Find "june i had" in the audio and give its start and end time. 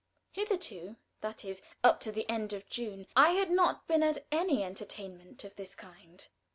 2.67-3.51